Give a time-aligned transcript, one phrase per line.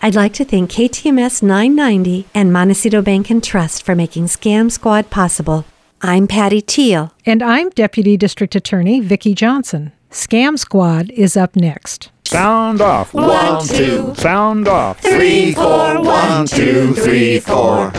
[0.00, 5.10] I'd like to thank KTMS 990 and Montecito Bank and Trust for making Scam Squad
[5.10, 5.64] possible.
[6.00, 7.12] I'm Patty Teal.
[7.26, 9.90] And I'm Deputy District Attorney Vicki Johnson.
[10.12, 12.12] Scam Squad is up next.
[12.24, 13.12] Sound off.
[13.12, 14.14] One, two.
[14.14, 15.00] Sound off.
[15.00, 16.00] Three, four.
[16.00, 17.90] One, two, three, four.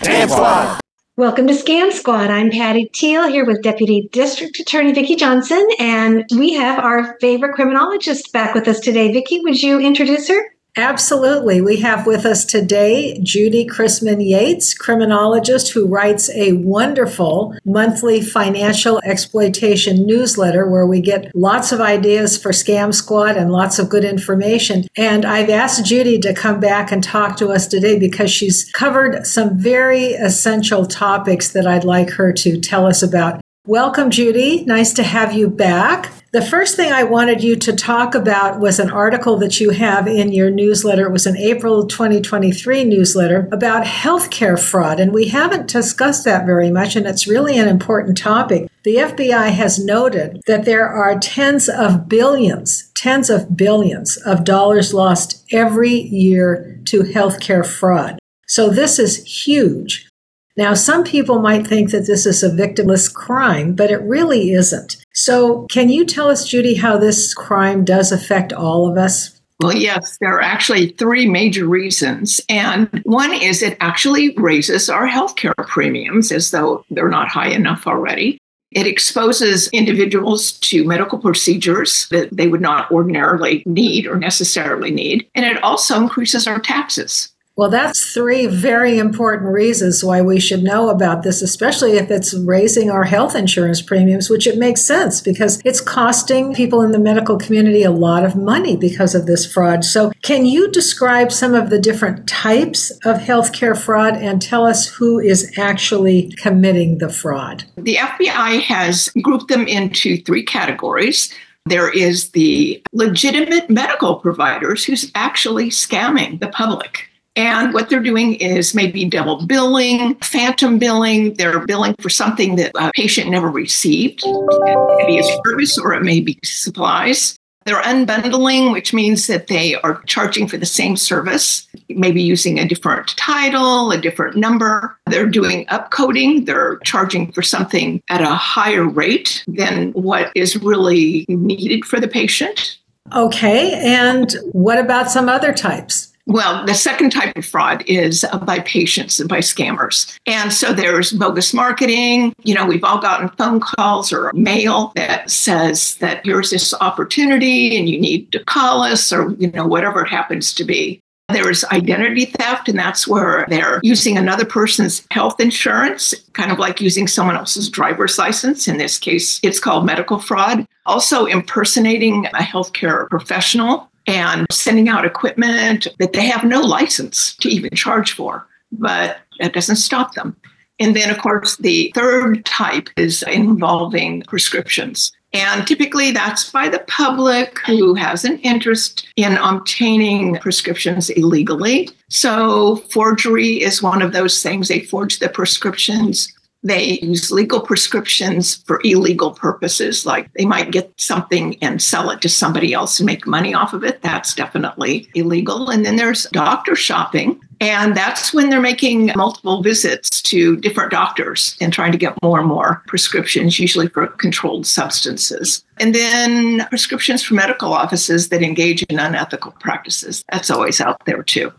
[0.00, 0.80] Scam Squad.
[1.18, 2.30] Welcome to Scam Squad.
[2.30, 7.52] I'm Patty Teal here with Deputy District Attorney Vicki Johnson, and we have our favorite
[7.52, 9.12] criminologist back with us today.
[9.12, 10.40] Vicki, would you introduce her?
[10.76, 11.60] Absolutely.
[11.60, 18.98] We have with us today Judy Chrisman Yates, criminologist who writes a wonderful monthly financial
[19.04, 24.04] exploitation newsletter where we get lots of ideas for Scam Squad and lots of good
[24.04, 24.86] information.
[24.96, 29.26] And I've asked Judy to come back and talk to us today because she's covered
[29.26, 33.42] some very essential topics that I'd like her to tell us about.
[33.66, 34.64] Welcome, Judy.
[34.64, 36.21] Nice to have you back.
[36.32, 40.08] The first thing I wanted you to talk about was an article that you have
[40.08, 41.04] in your newsletter.
[41.04, 46.70] It was an April 2023 newsletter about healthcare fraud, and we haven't discussed that very
[46.70, 48.70] much, and it's really an important topic.
[48.82, 54.94] The FBI has noted that there are tens of billions, tens of billions of dollars
[54.94, 58.18] lost every year to healthcare fraud.
[58.48, 60.08] So this is huge.
[60.56, 64.96] Now, some people might think that this is a victimless crime, but it really isn't.
[65.14, 69.40] So, can you tell us, Judy, how this crime does affect all of us?
[69.60, 72.40] Well, yes, there are actually three major reasons.
[72.48, 77.86] And one is it actually raises our healthcare premiums as though they're not high enough
[77.86, 78.38] already.
[78.72, 85.28] It exposes individuals to medical procedures that they would not ordinarily need or necessarily need.
[85.34, 87.31] And it also increases our taxes.
[87.54, 92.32] Well, that's three very important reasons why we should know about this, especially if it's
[92.32, 96.98] raising our health insurance premiums, which it makes sense because it's costing people in the
[96.98, 99.84] medical community a lot of money because of this fraud.
[99.84, 104.86] So, can you describe some of the different types of healthcare fraud and tell us
[104.86, 107.64] who is actually committing the fraud?
[107.76, 111.34] The FBI has grouped them into three categories.
[111.66, 117.11] There is the legitimate medical providers who's actually scamming the public.
[117.34, 121.34] And what they're doing is maybe double billing, phantom billing.
[121.34, 124.22] They're billing for something that a patient never received.
[124.24, 127.38] It may be a service or it may be supplies.
[127.64, 132.66] They're unbundling, which means that they are charging for the same service, maybe using a
[132.66, 134.98] different title, a different number.
[135.06, 136.44] They're doing upcoding.
[136.44, 142.08] They're charging for something at a higher rate than what is really needed for the
[142.08, 142.78] patient.
[143.14, 143.74] Okay.
[143.74, 146.11] And what about some other types?
[146.32, 150.18] Well, the second type of fraud is uh, by patients and by scammers.
[150.24, 152.32] And so there's bogus marketing.
[152.42, 157.76] You know, we've all gotten phone calls or mail that says that here's this opportunity
[157.76, 161.00] and you need to call us or, you know, whatever it happens to be.
[161.28, 166.80] There's identity theft, and that's where they're using another person's health insurance, kind of like
[166.80, 168.68] using someone else's driver's license.
[168.68, 170.66] In this case, it's called medical fraud.
[170.84, 177.48] Also, impersonating a healthcare professional and sending out equipment that they have no license to
[177.48, 180.36] even charge for, but that doesn't stop them.
[180.78, 185.12] And then, of course, the third type is involving prescriptions.
[185.34, 191.88] And typically that's by the public who has an interest in obtaining prescriptions illegally.
[192.10, 194.68] So forgery is one of those things.
[194.68, 200.92] They forge the prescriptions they use legal prescriptions for illegal purposes, like they might get
[200.96, 204.00] something and sell it to somebody else and make money off of it.
[204.02, 205.70] That's definitely illegal.
[205.70, 207.40] And then there's doctor shopping.
[207.60, 212.40] And that's when they're making multiple visits to different doctors and trying to get more
[212.40, 215.64] and more prescriptions, usually for controlled substances.
[215.78, 220.24] And then prescriptions from medical offices that engage in unethical practices.
[220.32, 221.52] That's always out there too.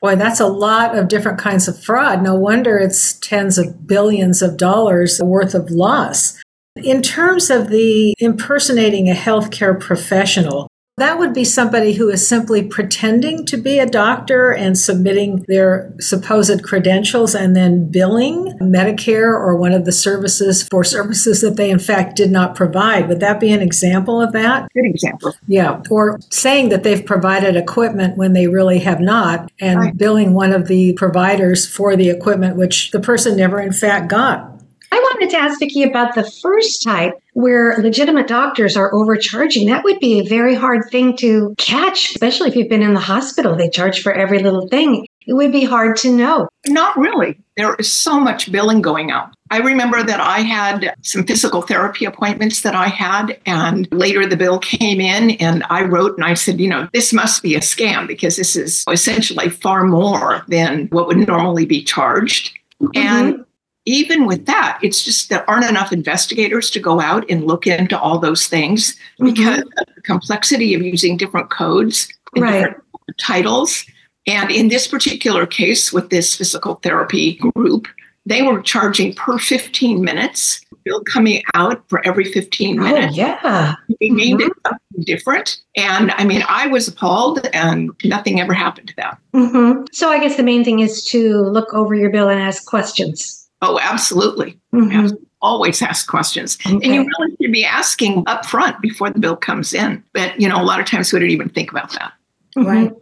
[0.00, 2.22] Boy, that's a lot of different kinds of fraud.
[2.22, 6.40] No wonder it's tens of billions of dollars worth of loss.
[6.76, 10.69] In terms of the impersonating a healthcare professional,
[11.00, 15.92] that would be somebody who is simply pretending to be a doctor and submitting their
[15.98, 21.70] supposed credentials and then billing Medicare or one of the services for services that they
[21.70, 23.08] in fact did not provide.
[23.08, 24.72] Would that be an example of that?
[24.72, 25.34] Good example.
[25.48, 25.82] Yeah.
[25.90, 29.96] Or saying that they've provided equipment when they really have not and Right.
[29.96, 34.46] billing one of the providers for the equipment which the person never in fact got.
[34.92, 39.66] I wanted to ask Vicki about the first type where legitimate doctors are overcharging.
[39.66, 43.00] That would be a very hard thing to catch, especially if you've been in the
[43.00, 43.56] hospital.
[43.56, 45.06] They charge for every little thing.
[45.26, 46.48] It would be hard to know.
[46.66, 47.38] Not really.
[47.56, 49.34] There is so much billing going out.
[49.50, 54.36] I remember that I had some physical therapy appointments that I had, and later the
[54.36, 57.60] bill came in, and I wrote and I said, you know, this must be a
[57.60, 62.58] scam because this is essentially far more than what would normally be charged.
[62.80, 62.96] Mm-hmm.
[62.96, 63.44] And
[63.86, 67.98] even with that, it's just there aren't enough investigators to go out and look into
[67.98, 69.26] all those things mm-hmm.
[69.26, 72.58] because of the complexity of using different codes and right.
[72.58, 72.84] different
[73.18, 73.84] titles.
[74.26, 77.88] And in this particular case, with this physical therapy group,
[78.26, 83.14] they were charging per 15 minutes, bill coming out for every 15 minutes.
[83.14, 83.74] Oh, yeah.
[84.00, 84.50] They named mm-hmm.
[84.50, 85.58] it something different.
[85.76, 89.16] And I mean, I was appalled and nothing ever happened to them.
[89.34, 89.84] Mm-hmm.
[89.92, 93.39] So I guess the main thing is to look over your bill and ask questions.
[93.62, 94.58] Oh, absolutely.
[94.72, 95.14] Mm-hmm.
[95.42, 96.58] Always ask questions.
[96.66, 96.74] Okay.
[96.74, 100.02] And you really should be asking up front before the bill comes in.
[100.12, 102.12] But, you know, a lot of times we don't even think about that.
[102.56, 102.68] Mm-hmm.
[102.68, 102.92] Right.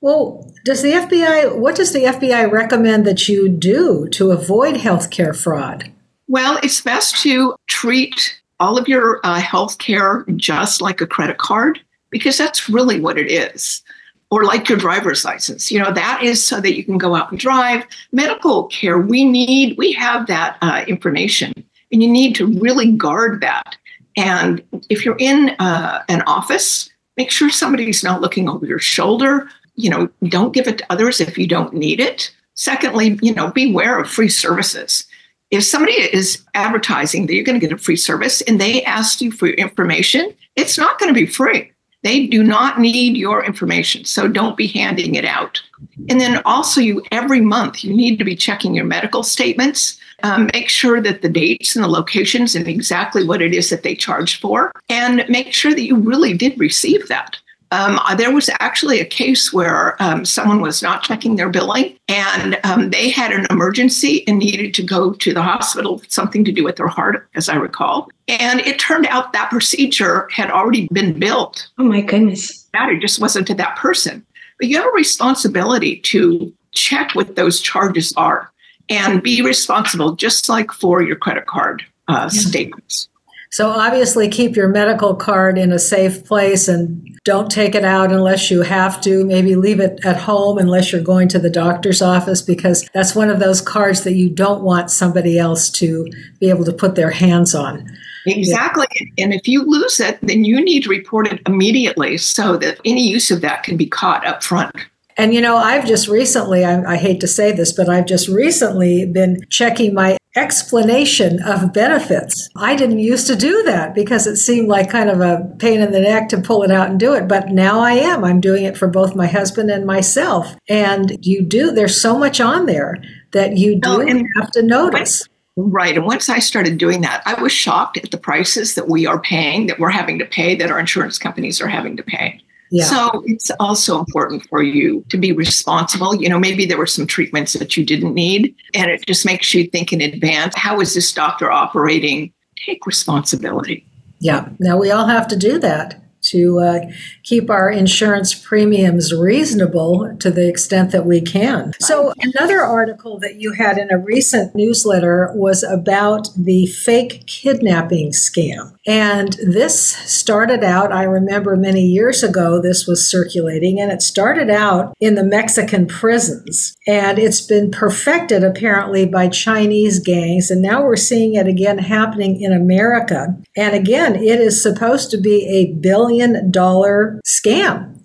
[0.00, 5.36] Well, does the FBI, what does the FBI recommend that you do to avoid healthcare
[5.36, 5.92] fraud?
[6.26, 11.38] Well, it's best to treat all of your uh, health care just like a credit
[11.38, 11.80] card
[12.10, 13.82] because that's really what it is
[14.30, 15.70] or like your driver's license.
[15.70, 17.84] You know, that is so that you can go out and drive.
[18.12, 21.52] Medical care, we need, we have that uh, information,
[21.92, 23.76] and you need to really guard that.
[24.16, 29.48] And if you're in uh, an office, make sure somebody's not looking over your shoulder.
[29.74, 32.32] You know, don't give it to others if you don't need it.
[32.54, 35.06] Secondly, you know, beware of free services.
[35.50, 39.20] If somebody is advertising that you're going to get a free service and they ask
[39.20, 41.72] you for your information, it's not going to be free
[42.02, 45.60] they do not need your information, so don't be handing it out.
[46.08, 49.98] And then also, you every month you need to be checking your medical statements.
[50.22, 53.82] Um, make sure that the dates and the locations and exactly what it is that
[53.82, 57.38] they charged for, and make sure that you really did receive that.
[57.72, 62.58] Um, there was actually a case where um, someone was not checking their billing and
[62.64, 66.64] um, they had an emergency and needed to go to the hospital, something to do
[66.64, 68.10] with their heart, as I recall.
[68.26, 71.68] And it turned out that procedure had already been billed.
[71.78, 72.68] Oh, my goodness.
[72.72, 74.26] That it just wasn't to that person.
[74.58, 78.50] But you have a responsibility to check what those charges are
[78.88, 82.40] and be responsible, just like for your credit card uh, yeah.
[82.40, 83.08] statements.
[83.52, 88.12] So obviously keep your medical card in a safe place and don't take it out
[88.12, 89.24] unless you have to.
[89.24, 93.28] Maybe leave it at home unless you're going to the doctor's office because that's one
[93.28, 96.08] of those cards that you don't want somebody else to
[96.38, 97.84] be able to put their hands on.
[98.26, 98.86] Exactly.
[98.94, 99.24] Yeah.
[99.24, 103.08] And if you lose it, then you need to report it immediately so that any
[103.08, 104.74] use of that can be caught up front.
[105.20, 108.26] And you know, I've just recently, I, I, hate to say this, but I've just
[108.26, 112.48] recently been checking my explanation of benefits.
[112.56, 115.92] I didn't used to do that because it seemed like kind of a pain in
[115.92, 117.28] the neck to pull it out and do it.
[117.28, 118.24] But now I am.
[118.24, 120.56] I'm doing it for both my husband and myself.
[120.70, 122.96] And you do, there's so much on there
[123.32, 125.28] that you do oh, have to notice.
[125.54, 125.98] Right.
[125.98, 129.20] And once I started doing that, I was shocked at the prices that we are
[129.20, 132.40] paying, that we're having to pay, that our insurance companies are having to pay.
[132.70, 132.84] Yeah.
[132.84, 136.14] So it's also important for you to be responsible.
[136.14, 139.52] You know, maybe there were some treatments that you didn't need, and it just makes
[139.52, 142.32] you think in advance how is this doctor operating?
[142.64, 143.84] Take responsibility.
[144.20, 144.48] Yeah.
[144.58, 146.80] Now we all have to do that to uh,
[147.22, 151.72] keep our insurance premiums reasonable to the extent that we can.
[151.80, 158.10] So, another article that you had in a recent newsletter was about the fake kidnapping
[158.10, 158.76] scam.
[158.86, 164.48] And this started out, I remember many years ago, this was circulating, and it started
[164.48, 166.74] out in the Mexican prisons.
[166.86, 170.50] And it's been perfected apparently by Chinese gangs.
[170.50, 173.36] And now we're seeing it again happening in America.
[173.56, 177.98] And again, it is supposed to be a billion dollar scam.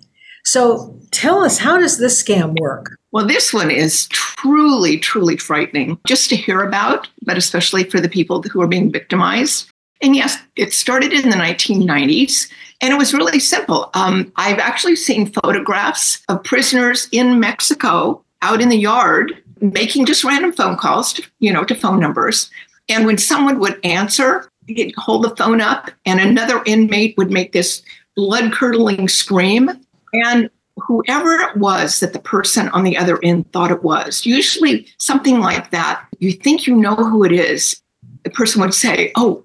[0.44, 2.98] So tell us, how does this scam work?
[3.12, 8.10] Well, this one is truly, truly frightening just to hear about, but especially for the
[8.10, 9.70] people who are being victimized.
[10.02, 12.50] And yes, it started in the 1990s.
[12.80, 13.90] And it was really simple.
[13.94, 20.24] Um, I've actually seen photographs of prisoners in Mexico out in the yard making just
[20.24, 22.50] random phone calls, to, you know, to phone numbers.
[22.88, 27.52] And when someone would answer, he'd hold the phone up, and another inmate would make
[27.52, 27.82] this
[28.14, 29.70] blood curdling scream.
[30.12, 34.86] And whoever it was that the person on the other end thought it was, usually
[34.98, 37.80] something like that, you think you know who it is.
[38.24, 39.44] The person would say, Oh,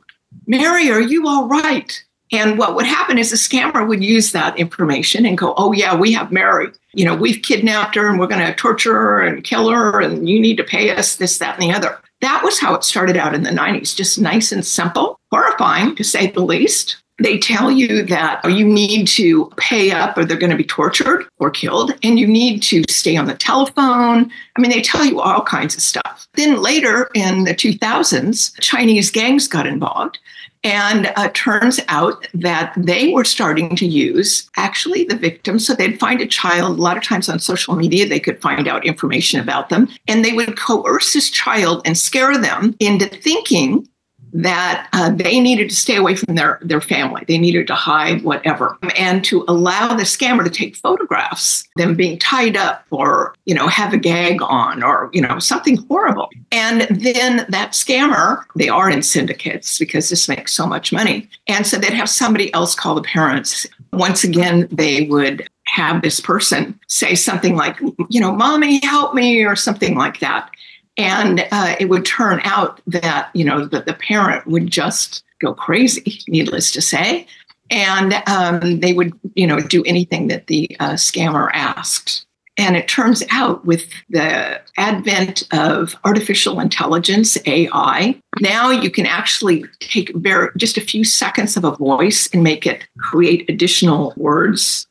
[0.51, 2.03] Mary, are you all right?
[2.33, 5.95] And what would happen is the scammer would use that information and go, Oh, yeah,
[5.95, 6.67] we have Mary.
[6.93, 10.27] You know, we've kidnapped her and we're going to torture her and kill her, and
[10.27, 11.97] you need to pay us this, that, and the other.
[12.19, 16.03] That was how it started out in the 90s, just nice and simple, horrifying to
[16.03, 20.51] say the least They tell you that you need to pay up or they're going
[20.51, 24.29] to be tortured or killed, and you need to stay on the telephone.
[24.57, 26.27] I mean, they tell you all kinds of stuff.
[26.33, 30.19] Then later in the 2000s, Chinese gangs got involved.
[30.63, 35.65] And uh, turns out that they were starting to use actually the victims.
[35.65, 38.67] So they'd find a child, a lot of times on social media, they could find
[38.67, 39.87] out information about them.
[40.07, 43.87] And they would coerce this child and scare them into thinking
[44.33, 47.23] that uh, they needed to stay away from their, their family.
[47.27, 48.77] They needed to hide whatever.
[48.97, 53.67] And to allow the scammer to take photographs, them being tied up or, you know,
[53.67, 56.29] have a gag on or, you know, something horrible.
[56.51, 61.29] And then that scammer, they are in syndicates because this makes so much money.
[61.47, 63.67] And so they'd have somebody else call the parents.
[63.93, 69.43] Once again, they would have this person say something like, you know, mommy, help me,
[69.43, 70.49] or something like that.
[70.97, 75.53] And uh, it would turn out that, you know, that the parent would just go
[75.53, 77.27] crazy, needless to say.
[77.69, 82.25] And um, they would, you know, do anything that the uh, scammer asked.
[82.57, 89.65] And it turns out with the advent of artificial intelligence, AI, now you can actually
[89.79, 94.85] take very, just a few seconds of a voice and make it create additional words,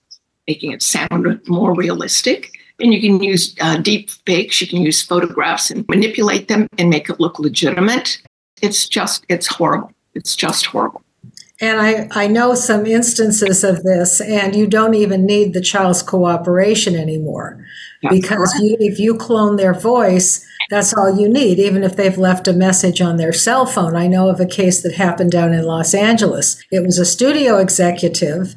[0.49, 2.59] making it sound more realistic.
[2.81, 6.89] And you can use uh, deep fakes, you can use photographs and manipulate them and
[6.89, 8.21] make it look legitimate.
[8.63, 9.93] It's just, it's horrible.
[10.15, 11.03] It's just horrible.
[11.61, 16.03] And I, I know some instances of this, and you don't even need the child's
[16.03, 17.63] cooperation anymore.
[18.03, 22.17] That's because you, if you clone their voice, that's all you need, even if they've
[22.17, 23.95] left a message on their cell phone.
[23.95, 26.63] I know of a case that happened down in Los Angeles.
[26.71, 28.55] It was a studio executive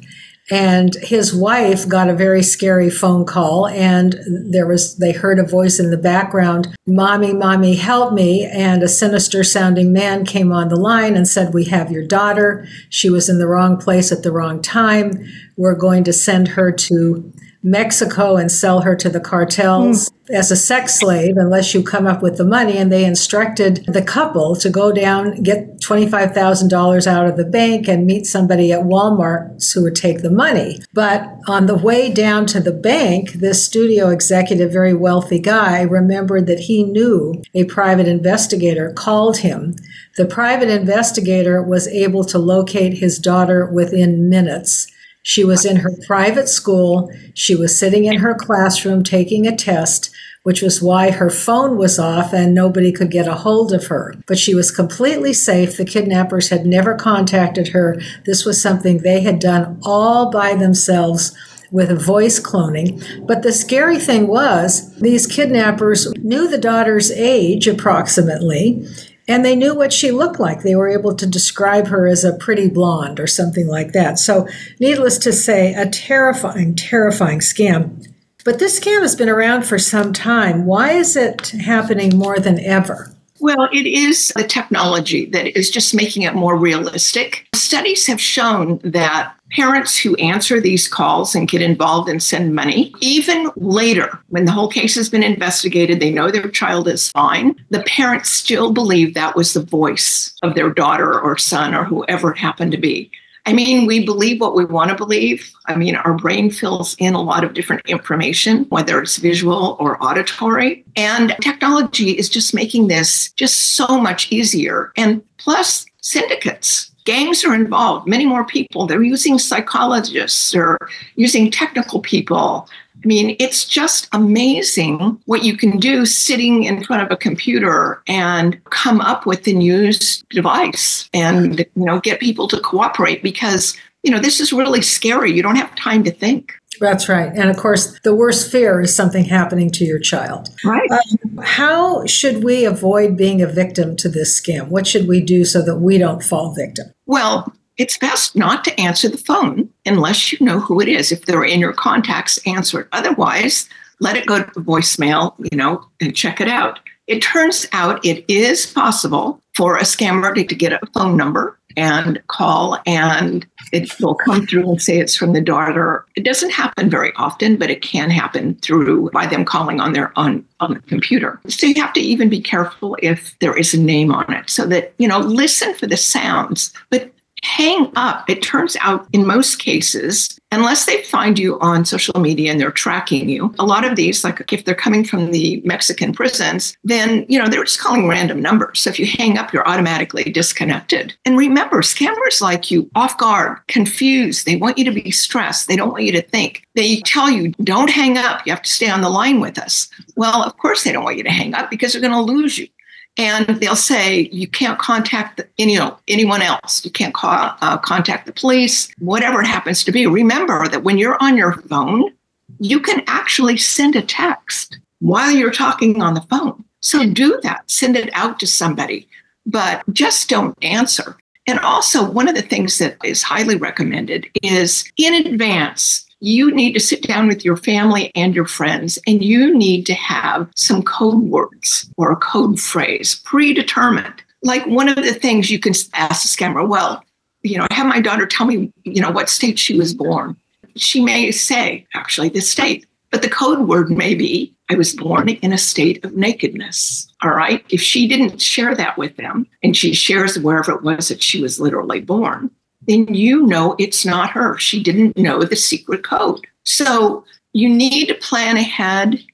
[0.50, 5.44] and his wife got a very scary phone call and there was they heard a
[5.44, 8.44] voice in the background mommy mommy help me.
[8.44, 12.66] And a sinister sounding man came on the line and said we have your daughter.
[12.90, 15.12] She was in the wrong place at the wrong time.
[15.56, 17.32] We're going to send her to
[17.64, 20.34] Mexico and sell her to the cartels mm.
[20.34, 22.76] as a sex slave unless you come up with the money.
[22.76, 28.06] And they instructed the couple to go down, get $25,000 out of the bank and
[28.06, 30.80] meet somebody at Walmart who would take the money.
[30.92, 36.46] But on the way down to the bank, this studio executive, very wealthy guy, remembered
[36.46, 39.74] that he knew a private investigator called him.
[40.16, 44.86] The private investigator was able to locate his daughter within minutes
[45.24, 47.10] she was in her private school.
[47.32, 50.10] She was sitting in her classroom taking a test,
[50.42, 54.14] which was why her phone was off and nobody could get a hold of her.
[54.26, 55.78] But she was completely safe.
[55.78, 57.98] The kidnappers had never contacted her.
[58.26, 61.34] This was something they had done all by themselves
[61.70, 63.26] with voice cloning.
[63.26, 68.86] But the scary thing was, these kidnappers knew the daughter's age approximately,
[69.26, 70.62] and they knew what she looked like.
[70.62, 74.18] They were able to describe her as a pretty blonde or something like that.
[74.18, 74.46] So,
[74.80, 78.06] needless to say, a terrifying, terrifying scam.
[78.44, 80.66] But this scam has been around for some time.
[80.66, 83.13] Why is it happening more than ever?
[83.44, 87.46] Well, it is the technology that is just making it more realistic.
[87.54, 92.94] Studies have shown that parents who answer these calls and get involved and send money,
[93.02, 97.54] even later, when the whole case has been investigated, they know their child is fine,
[97.68, 102.32] the parents still believe that was the voice of their daughter or son or whoever
[102.32, 103.10] it happened to be.
[103.46, 105.52] I mean, we believe what we want to believe.
[105.66, 110.02] I mean, our brain fills in a lot of different information, whether it's visual or
[110.02, 110.84] auditory.
[110.96, 114.92] And technology is just making this just so much easier.
[114.96, 116.90] And plus, syndicates.
[117.04, 118.86] Gangs are involved, many more people.
[118.86, 120.78] They're using psychologists or
[121.16, 122.66] using technical people.
[123.04, 128.02] I mean, it's just amazing what you can do sitting in front of a computer
[128.06, 133.76] and come up with the news device and you know get people to cooperate because
[134.02, 135.32] you know this is really scary.
[135.32, 136.54] You don't have time to think.
[136.80, 137.30] That's right.
[137.32, 140.48] And of course, the worst fear is something happening to your child.
[140.64, 140.90] Right.
[140.90, 144.68] Um, how should we avoid being a victim to this scam?
[144.68, 146.86] What should we do so that we don't fall victim?
[147.06, 151.10] Well, it's best not to answer the phone unless you know who it is.
[151.10, 152.88] If they're in your contacts, answer it.
[152.92, 153.68] Otherwise,
[154.00, 156.80] let it go to voicemail, you know, and check it out.
[157.06, 162.22] It turns out it is possible for a scammer to, get a phone number and
[162.28, 166.06] call and it will come through and say it's from the daughter.
[166.16, 170.16] It doesn't happen very often, but it can happen through by them calling on their
[170.18, 171.40] on, on the computer.
[171.48, 174.66] So you have to even be careful if there is a name on it so
[174.66, 177.13] that, you know, listen for the sounds, but
[177.44, 178.28] hang up.
[178.28, 182.70] It turns out in most cases, unless they find you on social media and they're
[182.70, 187.26] tracking you, a lot of these, like if they're coming from the Mexican prisons, then,
[187.28, 188.80] you know, they're just calling random numbers.
[188.80, 191.14] So if you hang up, you're automatically disconnected.
[191.24, 194.46] And remember, scammers like you off guard, confused.
[194.46, 195.68] They want you to be stressed.
[195.68, 196.66] They don't want you to think.
[196.74, 198.46] They tell you, don't hang up.
[198.46, 199.88] You have to stay on the line with us.
[200.16, 202.58] Well, of course, they don't want you to hang up because they're going to lose
[202.58, 202.68] you
[203.16, 206.84] and they'll say you can't contact you know, anyone else.
[206.84, 210.06] You can't call, uh, contact the police, whatever it happens to be.
[210.06, 212.12] Remember that when you're on your phone,
[212.60, 216.64] you can actually send a text while you're talking on the phone.
[216.80, 219.08] So do that, send it out to somebody,
[219.46, 221.16] but just don't answer.
[221.46, 226.72] And also, one of the things that is highly recommended is in advance, you need
[226.72, 230.82] to sit down with your family and your friends and you need to have some
[230.82, 234.22] code words or a code phrase predetermined.
[234.42, 237.04] Like one of the things you can ask a scammer, well,
[237.42, 240.34] you know, I have my daughter tell me, you know, what state she was born.
[240.76, 245.28] She may say, actually, the state, but the code word may be, I was born
[245.28, 247.06] in a state of nakedness.
[247.22, 247.62] All right.
[247.68, 251.42] If she didn't share that with them and she shares wherever it was that she
[251.42, 252.50] was literally born,
[252.86, 254.58] then you know it's not her.
[254.58, 256.46] She didn't know the secret code.
[256.64, 259.24] So you need to plan ahead.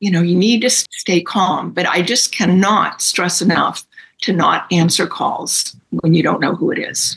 [0.00, 3.86] You know, you need to stay calm, but I just cannot stress enough
[4.22, 7.16] to not answer calls when you don't know who it is.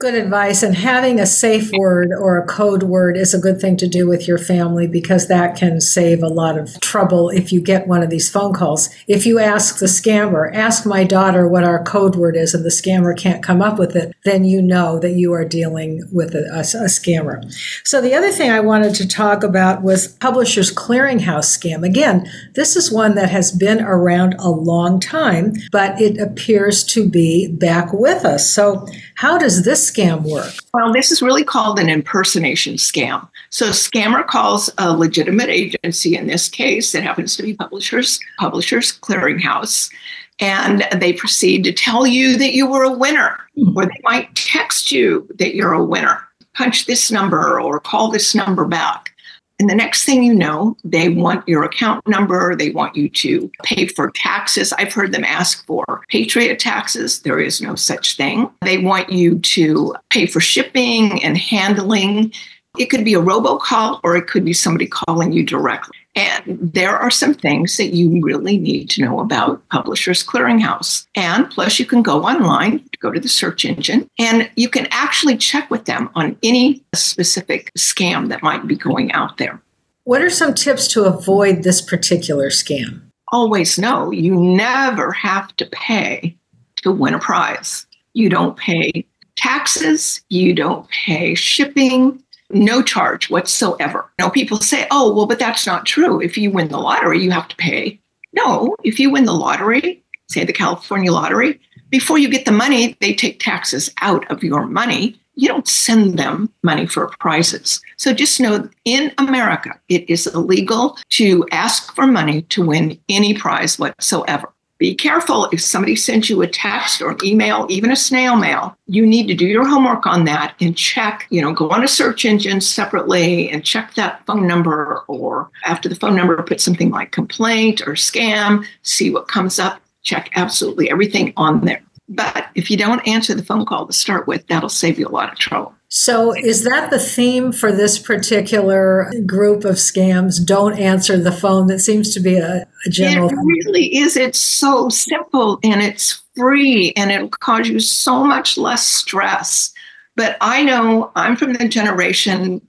[0.00, 0.62] Good advice.
[0.62, 4.06] And having a safe word or a code word is a good thing to do
[4.06, 8.04] with your family because that can save a lot of trouble if you get one
[8.04, 8.90] of these phone calls.
[9.08, 12.68] If you ask the scammer, ask my daughter what our code word is, and the
[12.68, 16.44] scammer can't come up with it, then you know that you are dealing with a,
[16.52, 17.42] a, a scammer.
[17.82, 21.84] So the other thing I wanted to talk about was Publishers Clearinghouse scam.
[21.84, 27.10] Again, this is one that has been around a long time, but it appears to
[27.10, 28.48] be back with us.
[28.48, 28.86] So
[29.18, 30.54] how does this scam work?
[30.72, 33.28] Well, this is really called an impersonation scam.
[33.50, 38.20] So, a scammer calls a legitimate agency, in this case, it happens to be Publishers
[38.38, 39.92] Publishers Clearinghouse,
[40.38, 43.76] and they proceed to tell you that you were a winner, mm-hmm.
[43.76, 46.22] or they might text you that you're a winner.
[46.54, 49.12] Punch this number or call this number back.
[49.58, 52.54] And the next thing you know, they want your account number.
[52.54, 54.72] They want you to pay for taxes.
[54.74, 57.22] I've heard them ask for Patriot taxes.
[57.22, 58.48] There is no such thing.
[58.62, 62.32] They want you to pay for shipping and handling.
[62.78, 65.96] It could be a robocall or it could be somebody calling you directly.
[66.18, 71.06] And there are some things that you really need to know about Publishers Clearinghouse.
[71.14, 75.36] And plus, you can go online, go to the search engine, and you can actually
[75.36, 79.62] check with them on any specific scam that might be going out there.
[80.02, 83.00] What are some tips to avoid this particular scam?
[83.30, 86.36] Always know you never have to pay
[86.82, 87.86] to win a prize.
[88.14, 94.10] You don't pay taxes, you don't pay shipping, no charge whatsoever.
[94.18, 96.20] Know, people say, oh, well, but that's not true.
[96.20, 98.00] If you win the lottery, you have to pay.
[98.32, 102.96] No, if you win the lottery, say the California lottery, before you get the money,
[103.00, 105.18] they take taxes out of your money.
[105.36, 107.80] You don't send them money for prizes.
[107.96, 113.34] So just know in America, it is illegal to ask for money to win any
[113.34, 117.96] prize whatsoever be careful if somebody sends you a text or an email, even a
[117.96, 121.68] snail mail, you need to do your homework on that and check, you know, go
[121.70, 126.40] on a search engine separately and check that phone number or after the phone number,
[126.42, 131.82] put something like complaint or scam, see what comes up, check absolutely everything on there.
[132.08, 135.10] But if you don't answer the phone call to start with, that'll save you a
[135.10, 135.74] lot of trouble.
[135.90, 140.44] So, is that the theme for this particular group of scams?
[140.44, 141.66] Don't answer the phone.
[141.66, 143.30] That seems to be a, a general.
[143.30, 144.16] It really is.
[144.16, 149.72] It's so simple and it's free and it'll cause you so much less stress.
[150.14, 152.60] But I know I'm from the generation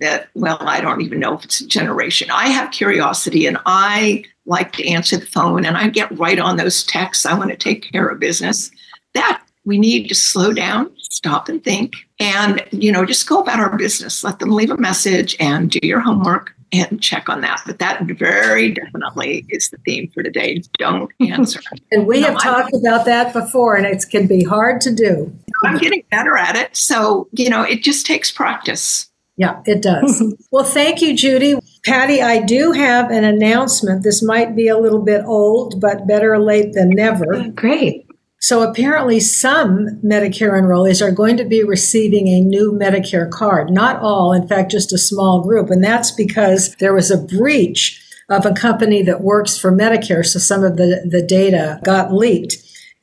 [0.00, 2.30] that, well, I don't even know if it's a generation.
[2.30, 6.56] I have curiosity and I like to answer the phone and I get right on
[6.56, 7.26] those texts.
[7.26, 8.70] I want to take care of business.
[9.18, 13.60] That we need to slow down, stop and think, and you know, just go about
[13.60, 14.24] our business.
[14.24, 17.62] Let them leave a message and do your homework and check on that.
[17.66, 20.62] But that very definitely is the theme for today.
[20.78, 21.60] Don't answer.
[21.90, 25.32] and we no, have talked about that before, and it can be hard to do.
[25.64, 26.76] I'm getting better at it.
[26.76, 29.10] So, you know, it just takes practice.
[29.36, 30.22] Yeah, it does.
[30.52, 31.58] well, thank you, Judy.
[31.84, 34.02] Patty, I do have an announcement.
[34.02, 37.48] This might be a little bit old, but better late than never.
[37.50, 38.07] Great.
[38.40, 43.70] So apparently, some Medicare enrollees are going to be receiving a new Medicare card.
[43.70, 45.70] Not all, in fact, just a small group.
[45.70, 50.24] And that's because there was a breach of a company that works for Medicare.
[50.24, 52.56] So some of the, the data got leaked.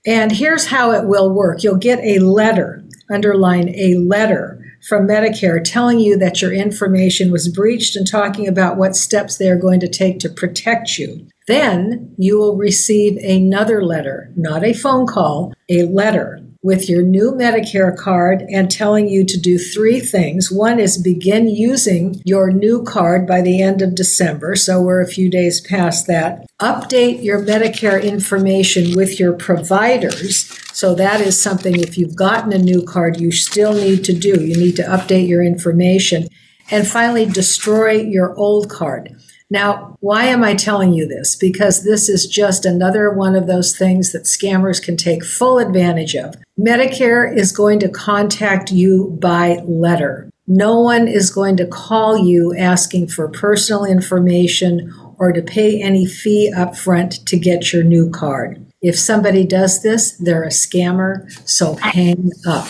[0.05, 5.63] And here's how it will work you'll get a letter underline a letter from Medicare
[5.63, 9.79] telling you that your information was breached and talking about what steps they are going
[9.79, 11.27] to take to protect you.
[11.47, 17.31] Then you will receive another letter, not a phone call, a letter with your new
[17.31, 20.51] Medicare card and telling you to do three things.
[20.51, 24.55] One is begin using your new card by the end of December.
[24.55, 26.47] So we're a few days past that.
[26.59, 30.49] Update your Medicare information with your providers.
[30.73, 34.43] So that is something, if you've gotten a new card, you still need to do.
[34.43, 36.27] You need to update your information.
[36.71, 39.15] And finally, destroy your old card.
[39.49, 41.35] Now, why am I telling you this?
[41.35, 46.15] Because this is just another one of those things that scammers can take full advantage
[46.15, 46.35] of.
[46.59, 50.29] Medicare is going to contact you by letter.
[50.47, 56.05] No one is going to call you asking for personal information or to pay any
[56.05, 58.63] fee up front to get your new card.
[58.81, 62.67] If somebody does this, they're a scammer, so hang up.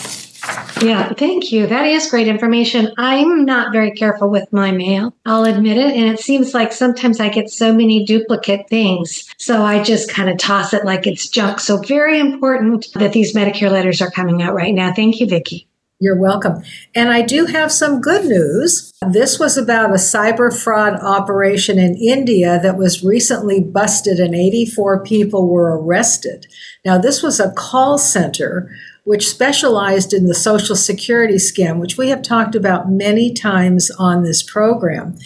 [0.82, 1.66] Yeah, thank you.
[1.66, 2.92] That is great information.
[2.98, 5.14] I'm not very careful with my mail.
[5.24, 5.96] I'll admit it.
[5.96, 9.26] And it seems like sometimes I get so many duplicate things.
[9.38, 11.60] So I just kind of toss it like it's junk.
[11.60, 14.92] So very important that these Medicare letters are coming out right now.
[14.92, 15.66] Thank you, Vicki.
[15.98, 16.62] You're welcome.
[16.94, 18.92] And I do have some good news.
[19.10, 25.04] This was about a cyber fraud operation in India that was recently busted and 84
[25.04, 26.46] people were arrested.
[26.84, 28.70] Now, this was a call center
[29.06, 34.24] which specialized in the Social Security scam, which we have talked about many times on
[34.24, 35.16] this program.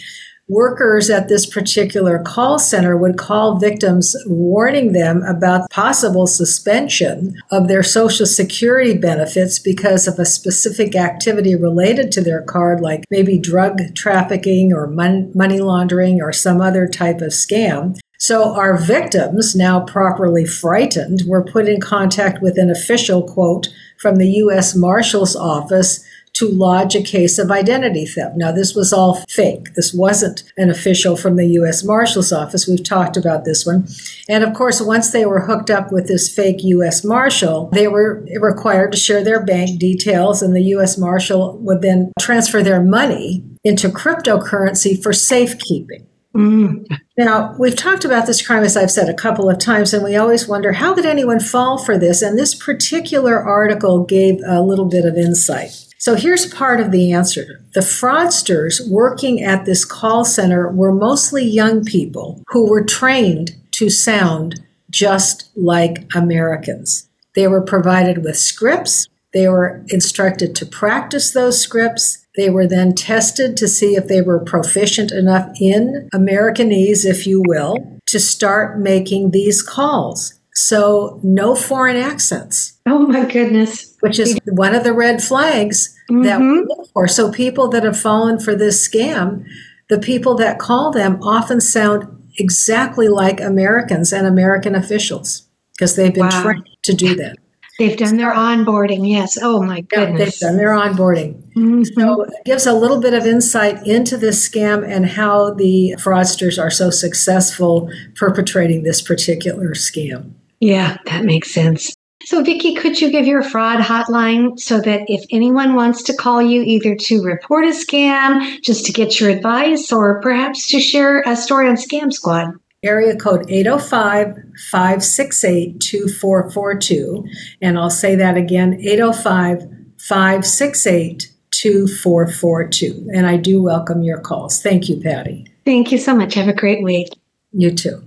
[0.47, 7.67] Workers at this particular call center would call victims, warning them about possible suspension of
[7.67, 13.39] their Social Security benefits because of a specific activity related to their card, like maybe
[13.39, 17.97] drug trafficking or money laundering or some other type of scam.
[18.21, 24.17] So our victims, now properly frightened, were put in contact with an official quote from
[24.17, 24.75] the U.S.
[24.75, 28.37] Marshal's Office to lodge a case of identity theft.
[28.37, 29.73] Now, this was all fake.
[29.73, 31.83] This wasn't an official from the U.S.
[31.83, 32.67] Marshal's Office.
[32.67, 33.87] We've talked about this one.
[34.29, 37.03] And of course, once they were hooked up with this fake U.S.
[37.03, 40.95] Marshal, they were required to share their bank details, and the U.S.
[40.95, 46.05] Marshal would then transfer their money into cryptocurrency for safekeeping.
[46.35, 46.85] Mm.
[47.17, 50.15] Now, we've talked about this crime, as I've said a couple of times, and we
[50.15, 52.21] always wonder how did anyone fall for this?
[52.21, 55.71] And this particular article gave a little bit of insight.
[55.97, 57.63] So here's part of the answer.
[57.73, 63.89] The fraudsters working at this call center were mostly young people who were trained to
[63.89, 67.07] sound just like Americans.
[67.35, 69.07] They were provided with scripts.
[69.33, 74.21] They were instructed to practice those scripts they were then tested to see if they
[74.21, 77.75] were proficient enough in Americanese, if you will,
[78.07, 80.39] to start making these calls.
[80.53, 82.79] So, no foreign accents.
[82.85, 83.97] Oh my goodness.
[84.01, 86.23] Which is one of the red flags mm-hmm.
[86.23, 87.07] that we look for.
[87.07, 89.45] So, people that have fallen for this scam,
[89.89, 92.05] the people that call them often sound
[92.37, 96.43] exactly like Americans and American officials because they've been wow.
[96.43, 97.37] trained to do that.
[97.81, 99.39] They've done their onboarding, yes.
[99.41, 100.19] Oh my goodness.
[100.19, 101.41] Yeah, they've done their onboarding.
[101.53, 101.83] Mm-hmm.
[101.99, 106.61] So it gives a little bit of insight into this scam and how the fraudsters
[106.61, 110.31] are so successful perpetrating this particular scam.
[110.59, 111.95] Yeah, that makes sense.
[112.25, 116.39] So, Vicki, could you give your fraud hotline so that if anyone wants to call
[116.39, 121.23] you either to report a scam, just to get your advice, or perhaps to share
[121.25, 122.53] a story on Scam Squad?
[122.83, 124.35] Area code 805
[124.71, 127.25] 568 2442.
[127.61, 129.61] And I'll say that again 805
[129.97, 133.09] 568 2442.
[133.13, 134.61] And I do welcome your calls.
[134.61, 135.45] Thank you, Patty.
[135.63, 136.33] Thank you so much.
[136.33, 137.09] Have a great week.
[137.51, 138.03] You too.